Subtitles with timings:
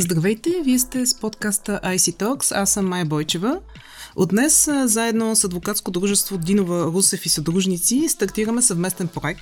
[0.00, 3.60] Здравейте, вие сте с подкаста IC Talks, аз съм Майя Бойчева.
[4.16, 9.40] От днес, заедно с адвокатско дружество Динова Русев и съдружници, стартираме съвместен проект.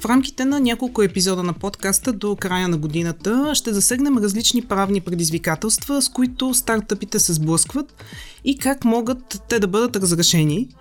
[0.00, 5.00] В рамките на няколко епизода на подкаста до края на годината ще засегнем различни правни
[5.00, 7.94] предизвикателства, с които стартъпите се сблъскват
[8.44, 10.68] и как могат те да бъдат разрешени–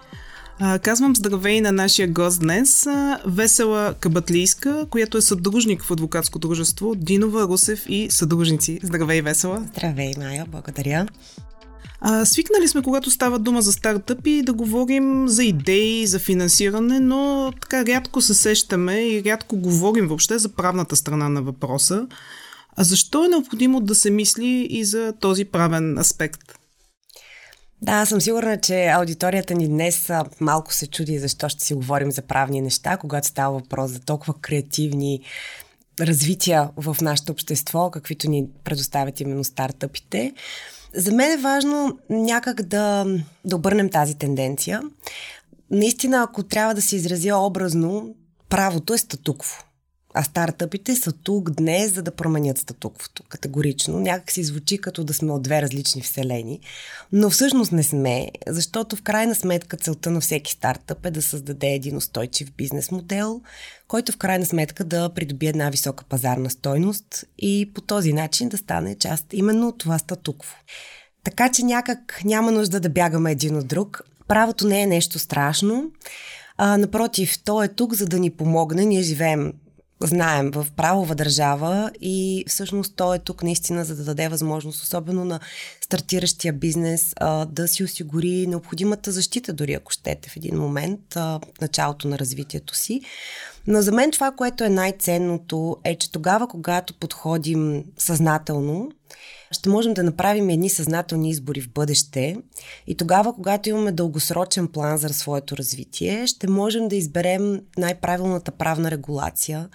[0.63, 2.87] а, казвам здравей на нашия гост днес,
[3.25, 8.79] Весела Кабатлийска, която е съдружник в адвокатско дружество Динова, Русев и съдружници.
[8.83, 9.63] Здравей, Весела!
[9.75, 11.07] Здравей, Майя, благодаря!
[12.01, 17.53] А, свикнали сме, когато става дума за стартъпи, да говорим за идеи, за финансиране, но
[17.61, 22.07] така рядко се сещаме и рядко говорим въобще за правната страна на въпроса.
[22.75, 26.60] А защо е необходимо да се мисли и за този правен аспект?
[27.81, 32.11] Да, аз съм сигурна, че аудиторията ни днес малко се чуди защо ще си говорим
[32.11, 35.21] за правни неща, когато става въпрос за толкова креативни
[35.99, 40.33] развития в нашето общество, каквито ни предоставят именно стартъпите.
[40.95, 43.05] За мен е важно някак да,
[43.45, 44.81] да обърнем тази тенденция.
[45.71, 48.15] Наистина, ако трябва да се изразя образно,
[48.49, 49.63] правото е статукво.
[50.13, 53.23] А стартъпите са тук днес, за да променят статуквото.
[53.23, 53.99] Категорично.
[53.99, 56.59] Някак си звучи като да сме от две различни вселени.
[57.11, 61.67] Но всъщност не сме, защото в крайна сметка целта на всеки стартъп е да създаде
[61.67, 63.41] един устойчив бизнес модел,
[63.87, 68.57] който в крайна сметка да придобие една висока пазарна стойност и по този начин да
[68.57, 70.55] стане част именно от това статукво.
[71.23, 74.01] Така че някак няма нужда да бягаме един от друг.
[74.27, 75.91] Правото не е нещо страшно.
[76.57, 78.85] А, напротив, то е тук, за да ни помогне.
[78.85, 79.53] Ние живеем
[80.03, 85.25] знаем в правова държава и всъщност той е тук наистина за да даде възможност, особено
[85.25, 85.39] на
[85.81, 87.13] стартиращия бизнес,
[87.47, 92.75] да си осигури необходимата защита, дори ако щете в един момент, в началото на развитието
[92.75, 93.01] си.
[93.67, 98.91] Но за мен това, което е най-ценното, е, че тогава, когато подходим съзнателно,
[99.51, 102.37] ще можем да направим едни съзнателни избори в бъдеще
[102.87, 108.91] и тогава, когато имаме дългосрочен план за своето развитие, ще можем да изберем най-правилната правна
[108.91, 109.69] регулация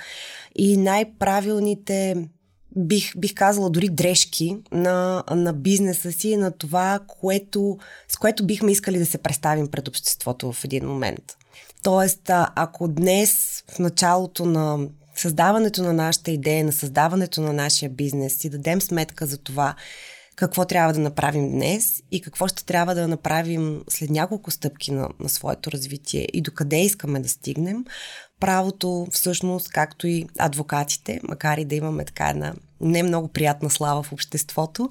[0.54, 2.28] и най-правилните
[2.76, 8.72] бих, бих казала дори дрежки на, на бизнеса си, на това, което, с което бихме
[8.72, 11.36] искали да се представим пред обществото в един момент.
[11.82, 18.36] Тоест, ако днес в началото на създаването на нашата идея, на създаването на нашия бизнес,
[18.36, 19.74] си дадем сметка за това
[20.36, 25.08] какво трябва да направим днес и какво ще трябва да направим след няколко стъпки на,
[25.20, 27.84] на своето развитие и докъде искаме да стигнем,
[28.40, 34.02] правото всъщност, както и адвокатите, макар и да имаме така една не много приятна слава
[34.02, 34.88] в обществото,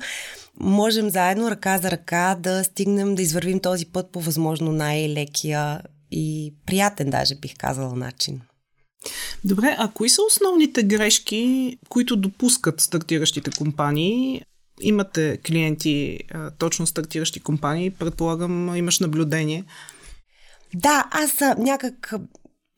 [0.60, 5.82] можем заедно ръка за ръка да стигнем да извървим този път по възможно най-лекия
[6.12, 8.42] и приятен, даже бих казала, начин.
[9.44, 14.42] Добре, а кои са основните грешки, които допускат стартиращите компании?
[14.82, 16.20] Имате клиенти,
[16.58, 19.64] точно стартиращи компании, предполагам, имаш наблюдение.
[20.74, 22.14] Да, аз някак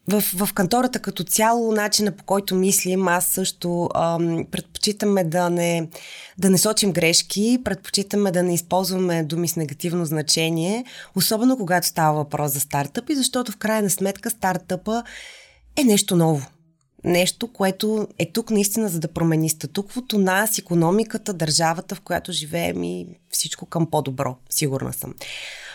[0.08, 5.90] в, в кантората като цяло, начина по който мислим, аз също ам, предпочитаме да не,
[6.38, 10.86] да не сочим грешки, предпочитаме да не използваме думи с негативно значение,
[11.16, 15.04] особено когато става въпрос за стартъпи, защото в крайна сметка стартъпа
[15.78, 16.46] е нещо ново.
[17.04, 22.84] Нещо, което е тук наистина за да промени статуквото, нас, економиката, държавата, в която живеем
[22.84, 25.14] и всичко към по-добро, сигурна съм.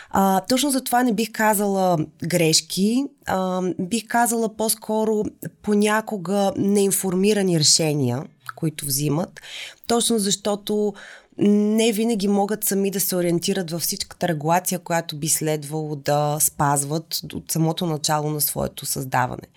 [0.09, 5.23] А, точно за това не бих казала грешки, а, бих казала по-скоро
[5.61, 8.23] понякога неинформирани решения,
[8.55, 9.41] които взимат,
[9.87, 10.93] точно защото
[11.37, 17.21] не винаги могат сами да се ориентират във всичката регулация, която би следвало да спазват
[17.33, 19.47] от самото начало на своето създаване.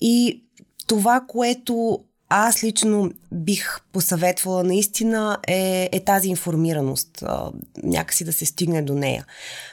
[0.00, 0.42] И
[0.86, 7.50] това, което аз лично бих посъветвала наистина е, е тази информираност, а,
[7.82, 9.26] някакси да се стигне до нея.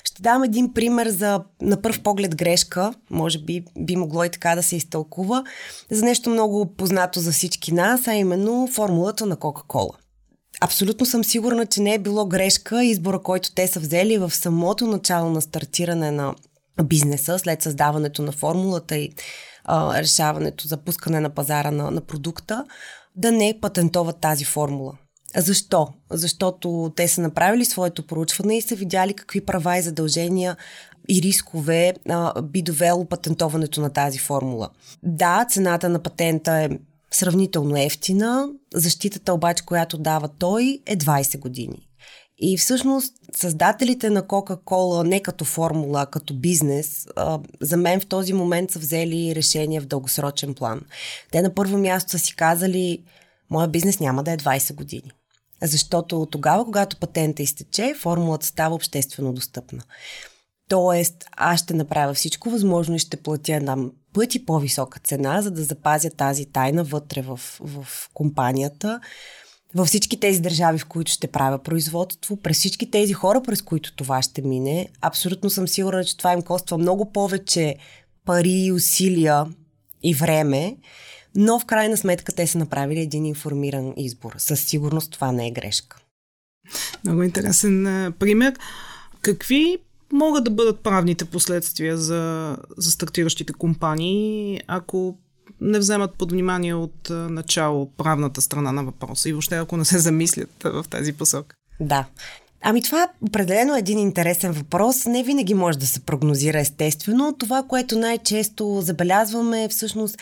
[0.03, 4.55] Ще дам един пример за на първ поглед грешка, може би би могло и така
[4.55, 5.43] да се изтълкува,
[5.91, 9.97] за нещо много познато за всички нас, а именно формулата на Кока-Кола.
[10.61, 14.87] Абсолютно съм сигурна, че не е било грешка избора, който те са взели в самото
[14.87, 16.35] начало на стартиране на
[16.83, 19.13] бизнеса, след създаването на формулата и
[19.65, 22.65] а, решаването за пускане на пазара на, на продукта,
[23.15, 24.93] да не патентоват тази формула.
[25.37, 25.87] Защо?
[26.11, 30.57] Защото те са направили своето проучване и са видяли какви права и задължения
[31.09, 34.69] и рискове а, би довело патентоването на тази формула.
[35.03, 36.69] Да, цената на патента е
[37.11, 41.87] сравнително ефтина, защитата обаче, която дава той е 20 години.
[42.37, 47.07] И всъщност създателите на Кока-Кола не като формула, а като бизнес,
[47.61, 50.81] за мен в този момент са взели решение в дългосрочен план.
[51.31, 53.03] Те на първо място са си казали,
[53.49, 55.11] моя бизнес няма да е 20 години.
[55.61, 59.83] Защото тогава, когато патента изтече, формулата става обществено достъпна.
[60.69, 63.77] Тоест, аз ще направя всичко възможно и ще платя една
[64.13, 68.99] пъти по-висока цена, за да запазя тази тайна вътре в, в компанията,
[69.75, 73.95] във всички тези държави, в които ще правя производство, през всички тези хора, през които
[73.95, 74.87] това ще мине.
[75.01, 77.75] Абсолютно съм сигурна, че това им коства много повече
[78.25, 79.45] пари, усилия
[80.03, 80.77] и време,
[81.35, 84.33] но в крайна сметка те са направили един информиран избор.
[84.37, 85.97] Със сигурност това не е грешка.
[87.03, 87.83] Много интересен
[88.19, 88.53] пример.
[89.21, 89.77] Какви
[90.11, 95.17] могат да бъдат правните последствия за, за стартиращите компании, ако
[95.63, 99.99] не вземат под внимание от начало правната страна на въпроса и въобще ако не се
[99.99, 101.55] замислят в тази посока?
[101.79, 102.05] Да.
[102.61, 105.05] Ами това определено е един интересен въпрос.
[105.05, 107.35] Не винаги може да се прогнозира естествено.
[107.39, 110.17] Това, което най-често забелязваме е всъщност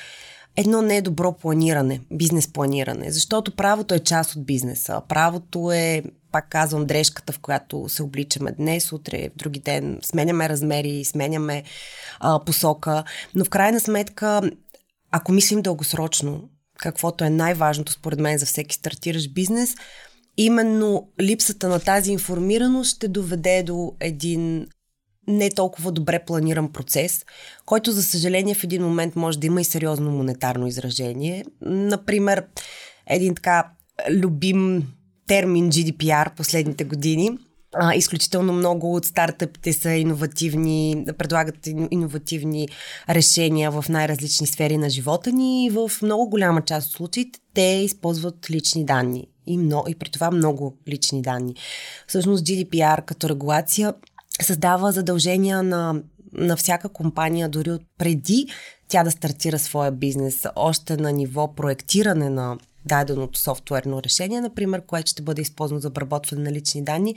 [0.56, 5.02] едно недобро планиране, бизнес планиране, защото правото е част от бизнеса.
[5.08, 10.50] Правото е, пак казвам, дрежката, в която се обличаме днес, утре, в други ден, сменяме
[10.50, 11.64] размери, сменяме
[12.20, 13.04] а, посока,
[13.36, 14.42] но в крайна сметка,
[15.12, 19.76] ако мислим дългосрочно, каквото е най-важното според мен за всеки стартиращ бизнес,
[20.38, 24.68] именно липсата на тази информираност ще доведе до един
[25.28, 27.26] не толкова добре планиран процес,
[27.66, 31.46] който за съжаление в един момент може да има и сериозно монетарно изражение.
[31.62, 32.46] Например,
[33.08, 33.72] един така
[34.10, 34.88] любим
[35.28, 37.38] термин GDPR последните години.
[37.74, 42.68] А, изключително много от стартъпите са иновативни, предлагат иновативни
[43.10, 47.62] решения в най-различни сфери на живота ни и в много голяма част от случаите те
[47.62, 49.28] използват лични данни.
[49.48, 51.56] И, много, и при това много лични данни.
[52.08, 53.94] Всъщност GDPR като регулация
[54.42, 56.02] създава задължения на,
[56.34, 58.48] на всяка компания, дори от преди
[58.88, 65.12] тя да стартира своя бизнес, още на ниво проектиране на даденото софтуерно решение, например, което
[65.12, 67.16] ще бъде използвано за обработване на лични данни,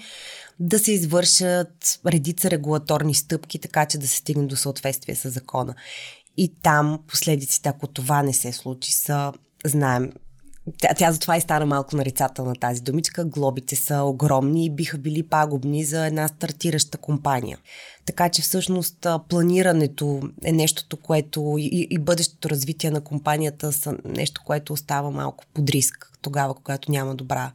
[0.61, 5.75] да се извършат редица регулаторни стъпки, така че да се стигне до съответствие с закона.
[6.37, 9.33] И там последиците, ако това не се случи, са,
[9.65, 10.13] знаем,
[10.79, 13.25] тя, тя затова и стана малко нарицателна тази думичка.
[13.25, 17.59] Глобите са огромни и биха били пагубни за една стартираща компания.
[18.07, 24.43] Така че всъщност планирането е нещото, което и, и бъдещето развитие на компанията са нещо,
[24.45, 27.51] което остава малко под риск тогава, когато няма добра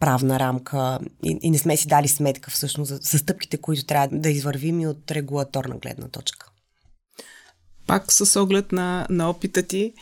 [0.00, 4.18] правна рамка и, и не сме си дали сметка всъщност за, за стъпките, които трябва
[4.18, 6.46] да извървим и от регулаторна гледна точка.
[7.86, 9.92] Пак с оглед на, на опита ти,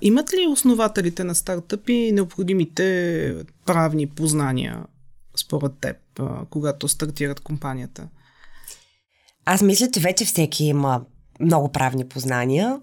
[0.00, 3.36] имат ли основателите на стартъпи необходимите
[3.66, 4.84] правни познания
[5.36, 5.96] според теб,
[6.50, 8.08] когато стартират компанията?
[9.44, 11.00] Аз мисля, че вече всеки има
[11.40, 12.80] много правни познания.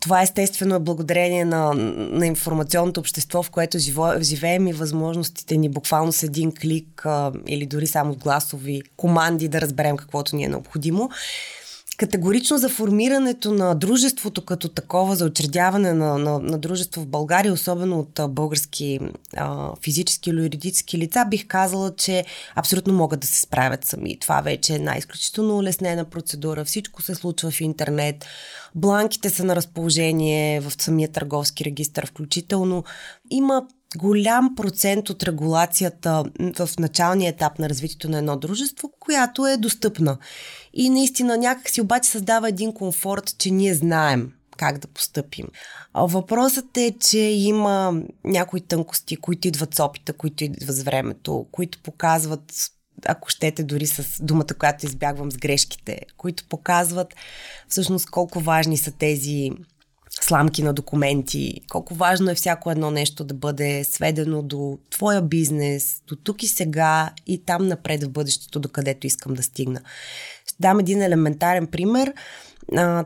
[0.00, 5.68] Това естествено е благодарение на, на информационното общество, в което живо, живеем и възможностите ни
[5.68, 10.48] буквално с един клик а, или дори само гласови команди да разберем каквото ни е
[10.48, 11.10] необходимо
[11.98, 17.52] категорично за формирането на дружеството като такова, за учредяване на, на, на дружество в България,
[17.52, 19.00] особено от български
[19.36, 22.24] а, физически или юридически лица, бих казала, че
[22.54, 24.18] абсолютно могат да се справят сами.
[24.18, 26.64] Това вече е една изключително улеснена процедура.
[26.64, 28.24] Всичко се случва в интернет.
[28.74, 32.84] Бланките са на разположение в самия търговски регистр, включително.
[33.30, 33.66] Има
[33.96, 36.24] голям процент от регулацията
[36.58, 40.18] в началния етап на развитието на едно дружество, която е достъпна.
[40.74, 45.46] И наистина някак си обаче създава един комфорт, че ние знаем как да постъпим.
[45.94, 51.78] Въпросът е, че има някои тънкости, които идват с опита, които идват с времето, които
[51.82, 52.70] показват
[53.06, 57.14] ако щете дори с думата, която избягвам с грешките, които показват
[57.68, 59.50] всъщност колко важни са тези
[60.20, 66.02] сламки на документи, колко важно е всяко едно нещо да бъде сведено до твоя бизнес,
[66.08, 69.80] до тук и сега и там напред в бъдещето, до където искам да стигна.
[70.46, 72.14] Ще дам един елементарен пример,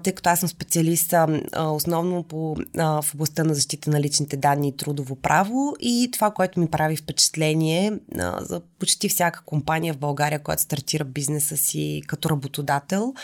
[0.03, 1.15] тъй като аз съм специалист
[1.57, 6.61] основно по, в областта на защита на личните данни и трудово право и това, което
[6.61, 7.93] ми прави впечатление
[8.41, 13.15] за почти всяка компания в България, която стартира бизнеса си като работодател,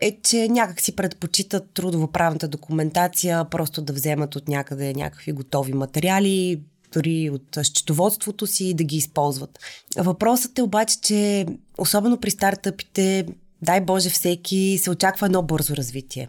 [0.00, 6.60] е, че някак си предпочитат трудовоправната документация просто да вземат от някъде някакви готови материали,
[6.92, 9.58] дори от счетоводството си да ги използват.
[9.96, 11.46] Въпросът е обаче, че
[11.78, 13.26] особено при стартъпите,
[13.62, 16.28] дай Боже всеки, се очаква едно бързо развитие.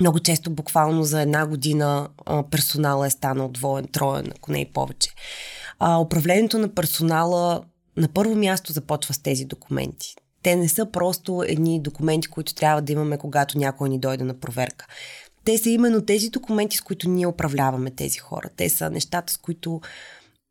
[0.00, 2.08] Много често, буквално за една година,
[2.50, 5.10] персонала е станал двоен, троен, ако не и повече.
[5.78, 7.62] А, управлението на персонала
[7.96, 10.14] на първо място започва с тези документи.
[10.42, 14.34] Те не са просто едни документи, които трябва да имаме, когато някой ни дойде на
[14.34, 14.86] проверка.
[15.44, 18.48] Те са именно тези документи, с които ние управляваме тези хора.
[18.56, 19.80] Те са нещата, с които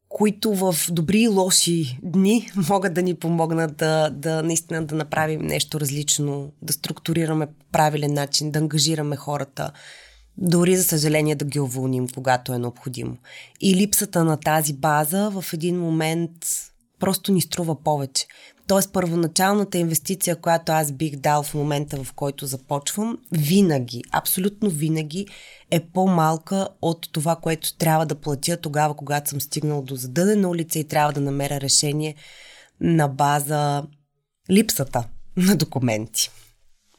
[0.09, 5.41] които в добри и лоши дни могат да ни помогнат да, да наистина да направим
[5.41, 9.71] нещо различно, да структурираме правилен начин, да ангажираме хората,
[10.37, 13.17] дори за съжаление да ги уволним, когато е необходимо.
[13.61, 16.31] И липсата на тази база в един момент
[16.99, 18.27] просто ни струва повече.
[18.71, 25.27] Тоест, първоначалната инвестиция, която аз бих дал в момента, в който започвам, винаги, абсолютно винаги
[25.71, 30.79] е по-малка от това, което трябва да платя тогава, когато съм стигнал до задънена улица
[30.79, 32.15] и трябва да намеря решение
[32.81, 33.83] на база
[34.49, 35.03] липсата
[35.37, 36.31] на документи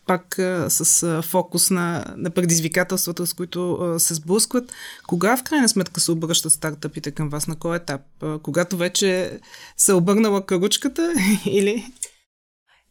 [0.06, 4.72] пак а, с а, фокус на, на предизвикателствата, с които а, се сблъскват.
[5.06, 7.46] Кога в крайна сметка се обръщат стартъпите към вас?
[7.46, 8.00] На кой етап?
[8.22, 9.40] А, когато вече
[9.76, 11.92] се обърнала каручката или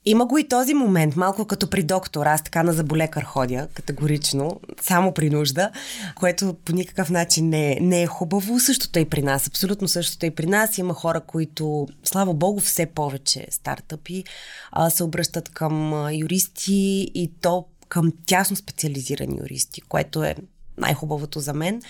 [0.06, 2.26] има го и този момент, малко като при доктор.
[2.26, 5.72] Аз така на заболекар ходя, категорично, само при нужда,
[6.16, 8.60] което по никакъв начин не, не е хубаво.
[8.60, 10.78] Същото е и при нас, абсолютно същото е и при нас.
[10.78, 14.24] Има хора, които, слава богу, все повече стартъпи
[14.72, 20.36] а, се обръщат към юристи и то към тясно специализирани юристи, което е
[20.78, 21.82] най-хубавото за мен,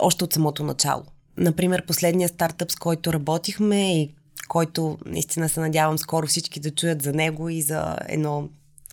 [0.00, 1.02] още от самото начало.
[1.36, 4.14] Например, последния стартъп, с който работихме и
[4.48, 8.48] който наистина се надявам скоро всички да чуят за него и за едно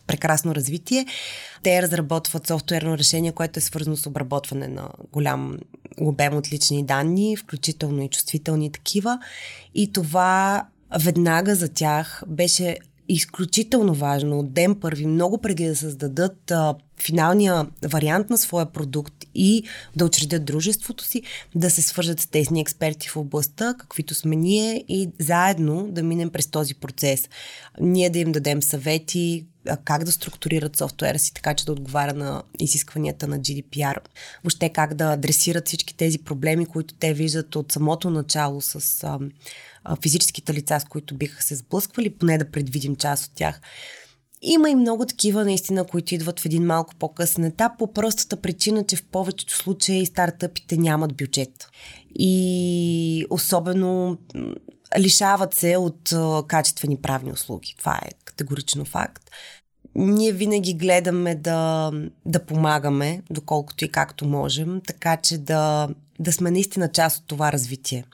[0.08, 1.06] прекрасно развитие.
[1.64, 5.58] Те разработват софтуерно решение, което е свързано с обработване на голям
[6.02, 9.20] обем от лични данни, включително и чувствителни такива.
[9.76, 10.66] И това
[11.00, 12.78] веднага за тях беше
[13.10, 16.52] изключително важно от ден първи, много преди да създадат
[17.02, 19.64] финалния вариант на своя продукт и
[19.96, 21.22] да учредят дружеството си,
[21.56, 26.30] да се свържат с тесни експерти в областта, каквито сме ние и заедно да минем
[26.30, 27.30] през този процес.
[27.80, 29.46] Ние да им дадем съвети,
[29.86, 33.98] как да структурират софтуера си, така че да отговаря на изискванията на GDPR.
[34.44, 39.20] Въобще как да адресират всички тези проблеми, които те виждат от самото начало с а,
[40.02, 43.62] физическите лица, с които биха се сблъсквали, поне да предвидим част от тях.
[44.42, 48.84] Има и много такива, наистина, които идват в един малко по-късен етап, по простата причина,
[48.84, 51.70] че в повечето случаи стартъпите нямат бюджет.
[52.16, 54.18] И особено
[55.00, 56.14] лишават се от
[56.48, 57.76] качествени правни услуги.
[57.78, 59.24] Това е категорично факт.
[59.96, 61.92] Ние винаги гледаме да,
[62.26, 65.90] да помагаме, доколкото и както можем, така че да,
[66.22, 68.06] да сме наистина част от това развитие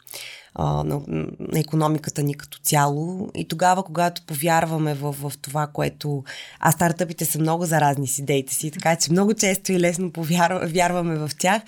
[0.58, 1.02] а, на,
[1.40, 3.30] на економиката ни като цяло.
[3.36, 6.24] И тогава, когато повярваме в, в това, което...
[6.60, 11.16] А стартъпите са много заразни с идеите си, така че много често и лесно повярваме
[11.16, 11.62] в тях.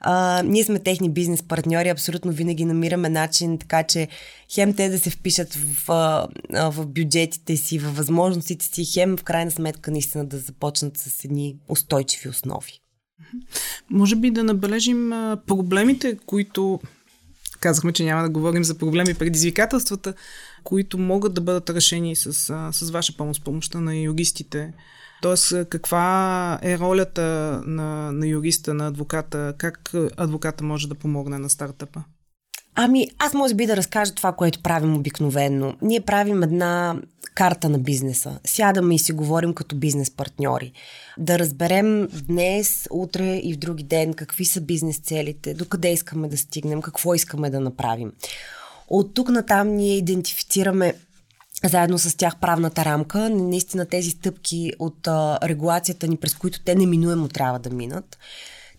[0.00, 4.08] А, ние сме техни бизнес партньори, абсолютно винаги намираме начин, така че
[4.54, 5.86] хем те да се впишат в,
[6.52, 11.56] в бюджетите си, в възможностите си, хем в крайна сметка наистина да започнат с едни
[11.68, 12.83] устойчиви основи.
[13.90, 15.10] Може би да набележим
[15.46, 16.80] проблемите, които
[17.60, 20.14] казахме, че няма да говорим за проблеми и предизвикателствата,
[20.64, 22.32] които могат да бъдат решени с,
[22.72, 24.72] с ваша помощ, помощта на юристите.
[25.22, 27.22] Тоест, каква е ролята
[27.66, 32.04] на, на юриста, на адвоката, как адвоката може да помогне на стартъпа?
[32.74, 35.76] Ами, аз може би да разкажа това, което правим обикновенно.
[35.82, 36.96] Ние правим една
[37.34, 38.38] карта на бизнеса.
[38.44, 40.72] Сядаме и си говорим като бизнес партньори.
[41.18, 46.36] Да разберем днес, утре и в други ден какви са бизнес целите, докъде искаме да
[46.36, 48.12] стигнем, какво искаме да направим.
[48.88, 50.94] От тук натам ние идентифицираме
[51.64, 56.74] заедно с тях правната рамка, наистина тези стъпки от а, регулацията ни, през които те
[56.74, 58.18] неминуемо трябва да минат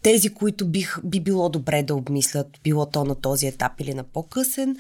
[0.06, 4.04] тези, които бих, би било добре да обмислят, било то на този етап или на
[4.04, 4.78] по-късен.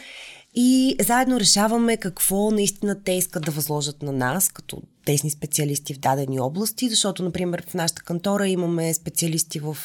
[0.55, 5.99] И заедно решаваме какво наистина те искат да възложат на нас, като тесни специалисти в
[5.99, 9.77] дадени области, защото, например, в нашата кантора имаме специалисти в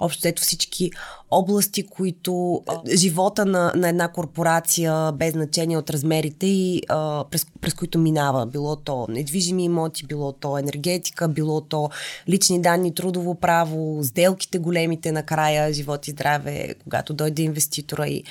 [0.00, 0.90] общо ето всички
[1.30, 7.46] области, които а, живота на, на една корпорация, без значение от размерите и а, през,
[7.60, 8.46] през които минава.
[8.46, 11.90] Било то недвижими имоти, било то енергетика, било то
[12.28, 18.24] лични данни, трудово право, сделките големите накрая, живот и здраве, когато дойде инвеститора и,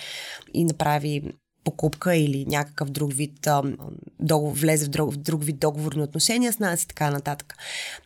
[0.54, 1.24] и направи
[1.64, 3.64] покупка или някакъв друг вид а,
[4.20, 7.56] договор, влезе в друг, в друг вид договорни отношения с нас и така нататък.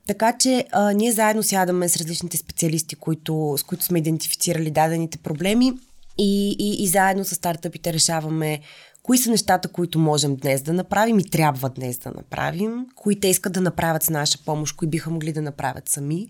[0.08, 5.18] Така че а, ние заедно сядаме с различните специалисти, които, с които сме идентифицирали дадените
[5.18, 5.74] проблеми
[6.18, 8.60] и, и, и заедно с стартъпите решаваме
[9.04, 13.28] кои са нещата, които можем днес да направим и трябва днес да направим, кои те
[13.28, 16.28] искат да направят с наша помощ, кои биха могли да направят сами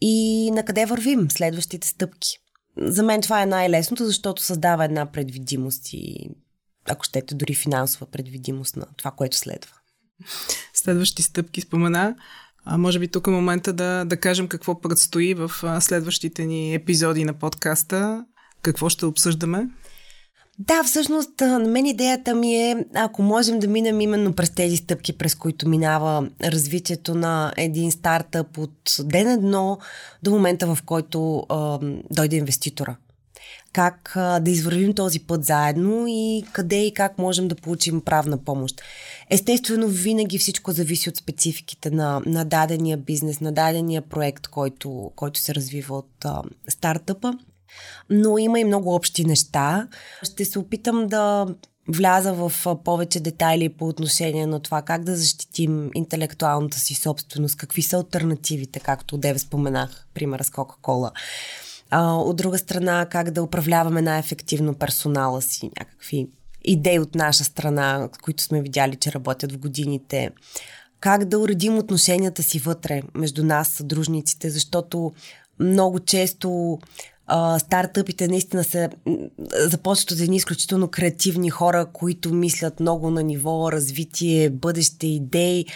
[0.00, 2.38] и на къде вървим следващите стъпки.
[2.78, 6.30] За мен това е най-лесното, защото създава една предвидимост и
[6.88, 9.72] ако щете, дори финансова предвидимост на това, което следва.
[10.74, 12.16] Следващи стъпки спомена.
[12.64, 15.50] А може би тук е момента да, да кажем какво предстои в
[15.80, 18.24] следващите ни епизоди на подкаста.
[18.62, 19.68] Какво ще обсъждаме?
[20.58, 25.18] Да, всъщност, на мен идеята ми е, ако можем да минем именно през тези стъпки,
[25.18, 29.78] през които минава развитието на един стартъп от ден едно
[30.22, 31.78] до момента, в който а,
[32.10, 32.96] дойде инвеститора.
[33.76, 38.82] Как да извървим този път заедно и къде и как можем да получим правна помощ.
[39.30, 45.40] Естествено, винаги всичко зависи от спецификите на, на дадения бизнес, на дадения проект, който, който
[45.40, 47.32] се развива от а, стартъпа
[48.10, 49.88] но има и много общи неща.
[50.22, 51.46] Ще се опитам да
[51.88, 52.52] вляза в
[52.84, 58.80] повече детайли по отношение на това как да защитим интелектуалната си собственост, какви са альтернативите,
[58.80, 61.10] както Деве споменах, примера с Кока-Кола.
[61.90, 66.28] А, от друга страна, как да управляваме най-ефективно персонала си, някакви
[66.64, 70.30] идеи от наша страна, които сме видяли, че работят в годините.
[71.00, 75.12] Как да уредим отношенията си вътре, между нас, съдружниците, защото
[75.60, 76.78] много често
[77.26, 78.88] а, стартъпите наистина се
[79.58, 85.66] започват от едни изключително креативни хора, които мислят много на ниво развитие, бъдеще, идеи.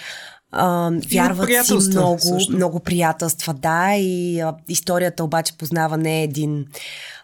[0.52, 2.52] А, вярват си много, също.
[2.52, 6.66] много приятелства, да, и а, историята обаче познава не един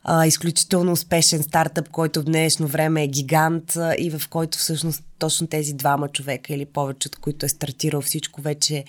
[0.04, 5.02] а, изключително успешен стартъп, който в днешно време е гигант а, и в който всъщност
[5.18, 8.84] точно тези двама човека или повече от които е стартирал всичко вече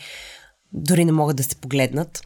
[0.74, 2.22] дори не могат да се погледнат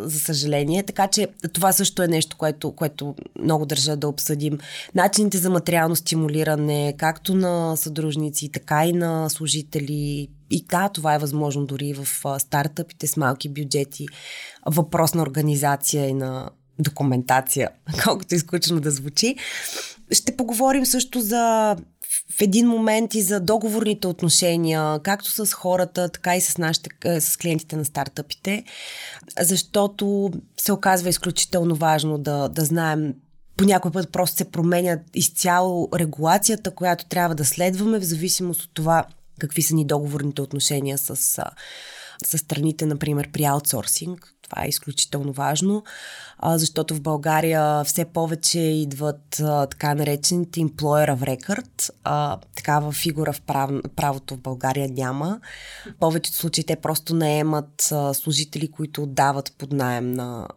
[0.00, 0.82] за съжаление.
[0.82, 4.58] Така че това също е нещо, което, което много държа да обсъдим.
[4.94, 10.28] Начините за материално стимулиране, както на съдружници, така и на служители.
[10.50, 14.06] И да, това е възможно дори в стартъпите с малки бюджети.
[14.66, 17.70] Въпрос на организация и на документация,
[18.04, 19.36] колкото изключено да звучи.
[20.12, 21.76] Ще поговорим също за
[22.38, 27.20] в един момент и за договорните отношения, както с хората, така и с, нашите, е,
[27.20, 28.64] с клиентите на стартъпите,
[29.40, 33.14] защото се оказва изключително важно да, да знаем
[33.56, 38.70] по някой път просто се променя изцяло регулацията, която трябва да следваме в зависимост от
[38.74, 39.04] това
[39.38, 41.16] какви са ни договорните отношения с,
[42.26, 44.32] с страните, например, при аутсорсинг.
[44.50, 45.84] Това е изключително важно,
[46.44, 51.90] защото в България все повече идват така наречените employer of record.
[52.54, 55.40] Такава фигура в прав, правото в България няма.
[55.86, 60.48] В повечето случаи те просто наемат служители, които отдават под найем на,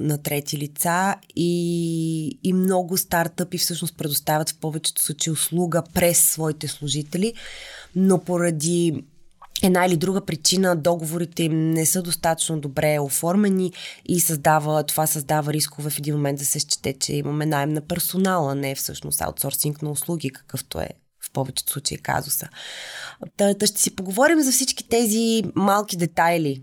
[0.00, 6.68] на трети лица и, и много стартъпи всъщност предоставят в повечето случаи услуга през своите
[6.68, 7.34] служители,
[7.96, 9.04] но поради
[9.62, 13.72] една или друга причина договорите им не са достатъчно добре оформени
[14.06, 17.80] и създава, това създава рискове в един момент да се счете, че имаме найем на
[17.80, 20.88] персонала, не всъщност аутсорсинг на услуги, какъвто е
[21.20, 22.48] в повечето случаи казуса.
[23.36, 26.62] Та, та ще си поговорим за всички тези малки детайли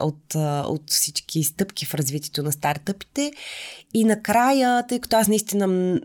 [0.00, 0.34] от,
[0.66, 3.32] от всички стъпки в развитието на стартъпите.
[3.94, 6.00] И накрая, тъй като аз наистина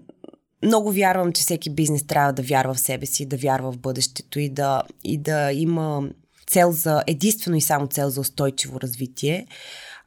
[0.63, 4.39] много вярвам, че всеки бизнес трябва да вярва в себе си, да вярва в бъдещето
[4.39, 6.09] и да, и да има
[6.47, 9.47] цел за, единствено и само цел за устойчиво развитие,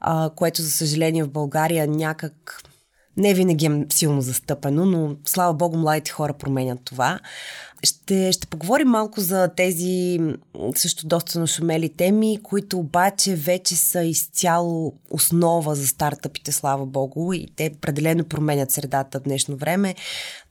[0.01, 2.63] а, което за съжаление в България някак
[3.21, 7.19] не винаги е силно застъпено, но слава богу, младите хора променят това.
[7.83, 10.21] Ще, ще поговорим малко за тези
[10.77, 17.47] също доста нашумели теми, които обаче вече са изцяло основа за стартъпите, слава богу, и
[17.57, 19.95] те определено променят средата в днешно време.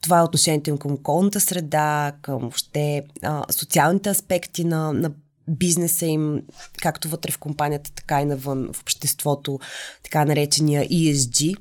[0.00, 5.10] Това е отношението им към околната среда, към въобще а, социалните аспекти на, на
[5.48, 6.42] бизнеса им,
[6.82, 9.60] както вътре в компанията, така и навън в обществото,
[10.02, 11.56] така наречения ESG,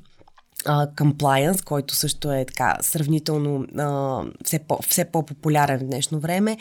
[0.68, 6.58] compliance, който също е така сравнително uh, все, по, все по-популярен в днешно време.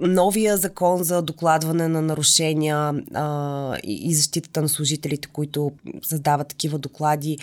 [0.00, 5.72] Новия закон за докладване на нарушения uh, и, и защитата на служителите, които
[6.02, 7.38] създават такива доклади,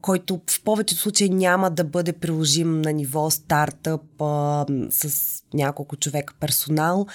[0.00, 6.34] който в повечето случаи няма да бъде приложим на ниво стартъп а, с няколко човека
[6.40, 7.06] персонал,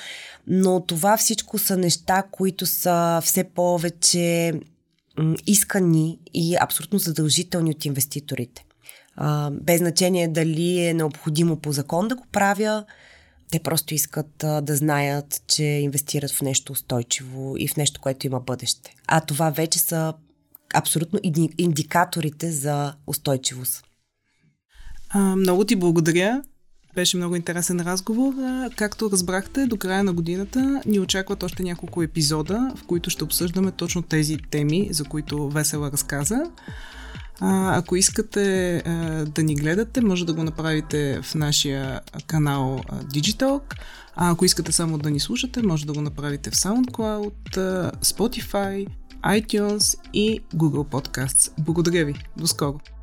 [0.47, 4.53] но това всичко са неща, които са все повече
[5.47, 8.65] искани и абсолютно задължителни от инвеститорите.
[9.15, 12.85] А, без значение дали е необходимо по закон да го правя,
[13.51, 18.27] те просто искат а, да знаят, че инвестират в нещо устойчиво и в нещо, което
[18.27, 18.95] има бъдеще.
[19.07, 20.13] А това вече са
[20.73, 21.19] абсолютно
[21.57, 23.83] индикаторите за устойчивост.
[25.09, 26.43] А, много ти благодаря.
[26.95, 28.33] Беше много интересен разговор.
[28.75, 33.71] Както разбрахте, до края на годината ни очакват още няколко епизода, в които ще обсъждаме
[33.71, 36.43] точно тези теми, за които Весела разказа.
[37.39, 43.75] А, ако искате а, да ни гледате, може да го направите в нашия канал Digitalk.
[44.15, 47.55] А ако искате само да ни слушате, може да го направите в SoundCloud,
[48.03, 48.87] Spotify,
[49.25, 51.51] iTunes и Google Podcasts.
[51.59, 52.15] Благодаря ви.
[52.37, 52.94] До скоро!